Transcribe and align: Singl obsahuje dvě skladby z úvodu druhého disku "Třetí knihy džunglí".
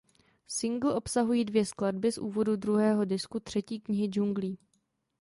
Singl 0.47 0.87
obsahuje 0.89 1.45
dvě 1.45 1.65
skladby 1.65 2.11
z 2.11 2.17
úvodu 2.17 2.55
druhého 2.55 3.05
disku 3.05 3.39
"Třetí 3.39 3.79
knihy 3.79 4.07
džunglí". 4.07 4.57